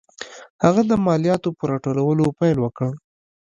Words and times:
هغه 0.63 0.81
د 0.91 0.93
مالیاتو 1.05 1.49
په 1.57 1.63
راټولولو 1.71 2.35
پیل 2.39 2.57
وکړ. 2.61 2.91